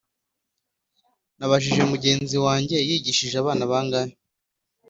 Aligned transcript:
nabajije 1.37 1.81
mugenzi 1.91 2.37
wanjye 2.45 2.77
yigishije 2.89 3.35
abana 3.39 3.63
bangahe 3.71 4.13